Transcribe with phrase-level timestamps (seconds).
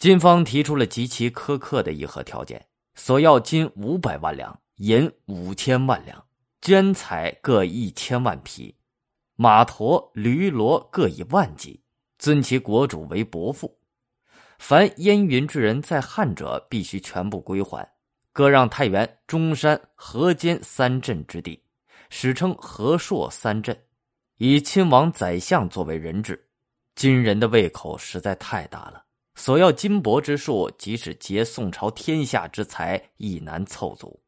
[0.00, 6.24] 金方提出了极其苛刻的议和条件，索要金五百万两，银五千万两，
[6.62, 8.74] 绢彩各一千万匹，
[9.36, 11.82] 马驼、驴骡各以万计，
[12.18, 13.78] 尊其国主为伯父。
[14.58, 17.86] 凡燕云之人在汉者，必须全部归还。
[18.32, 21.62] 割让太原、中山、河间三镇之地，
[22.08, 23.78] 史称河朔三镇，
[24.38, 26.42] 以亲王、宰相作为人质。
[26.94, 29.04] 金人的胃口实在太大了。
[29.40, 34.20] 索要金帛之数，即使劫宋朝天下之财，亦难凑足。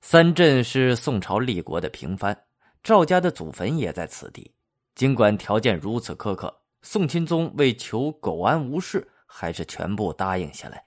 [0.00, 2.44] 三镇是宋朝立国的平藩，
[2.84, 4.48] 赵家的祖坟也在此地。
[4.94, 10.84] 尽管条件如此苛刻，宋钦宗为求苟安无事，还是全部答应下来，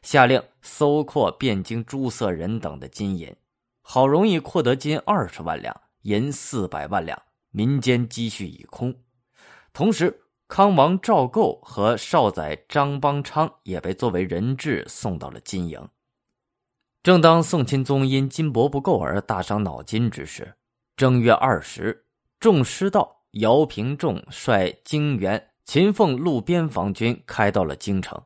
[0.00, 3.30] 下令搜括汴京诸色人等的金银，
[3.82, 7.20] 好容易获得金二十万两，银四百万两，
[7.50, 8.94] 民间积蓄已空，
[9.74, 10.22] 同时。
[10.48, 15.88] 康王赵构和少宰张邦昌也被作为人质送到了金营。
[17.02, 20.54] 正当宋钦宗因金帛不够而大伤脑筋之时，
[20.96, 22.06] 正月二十，
[22.38, 28.22] 众师道姚平仲率京原秦凤路边防军开到了京城，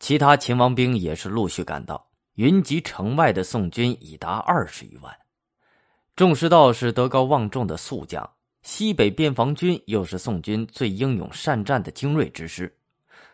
[0.00, 5.16] 其他秦王兵也是陆续赶到，云集城外的宋军已达二十余万。
[6.16, 8.28] 众师道是德高望重的宿将。
[8.62, 12.72] 西北边防军又是宋军最英勇善战的精锐之师，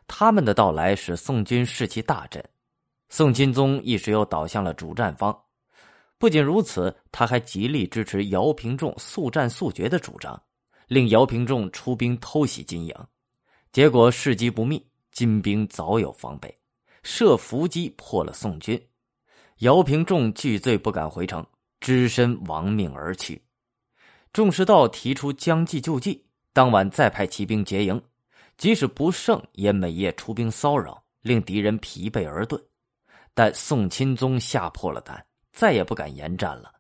[0.07, 2.43] 他们的到来使宋军士气大振，
[3.11, 5.39] 宋钦宗一时又倒向了主战方。
[6.17, 10.43] 不仅如此，他还极力支持姚平仲速战速决的主张，
[10.89, 12.95] 令姚平仲出兵偷袭金营。
[13.71, 16.59] 结果事机不密，金兵早有防备，
[17.03, 18.83] 设伏击破了宋军。
[19.59, 21.47] 姚平仲惧罪不敢回城，
[21.81, 23.41] 只身亡命而去。
[24.33, 28.01] 众师道提出将计就计，当晚再派骑兵结营，
[28.57, 32.63] 即使不胜，也每夜出兵骚扰，令敌人疲惫而遁。
[33.35, 36.73] 但宋钦宗吓破了胆，再也不敢延战了。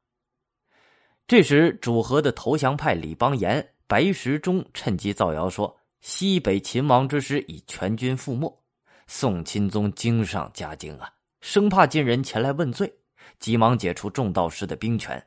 [1.27, 8.63] 这时，主和的投降派李邦彦、白石中趁机造谣说，西北秦王之师已全军覆没。
[9.07, 12.93] 宋钦宗惊上加惊啊，生怕金人前来问罪，
[13.39, 15.25] 急忙解除众道师的兵权，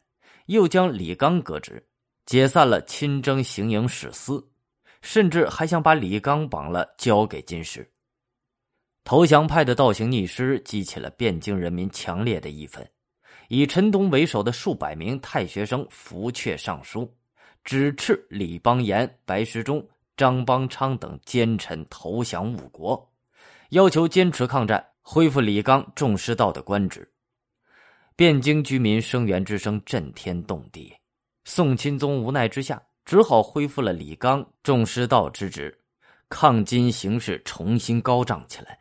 [0.48, 1.88] 又将李纲革职。
[2.26, 4.50] 解散了亲征行营使司，
[5.02, 7.92] 甚至还想把李刚绑了交给金师。
[9.04, 12.88] 投降派的倒行逆施激起了汴京人民强烈的义愤，
[13.50, 17.12] 以陈东为首的数百名太学生伏阙上书，
[17.64, 23.12] 指斥李邦彦、白石中、张邦昌等奸臣投降误国，
[23.72, 27.12] 要求坚持抗战，恢复李刚重师道的官职。
[28.16, 30.94] 汴京居民声援之声震天动地。
[31.44, 35.82] 宋钦宗无奈之下，只好恢复了李纲重师道之职，
[36.30, 38.81] 抗金形势重新高涨起来。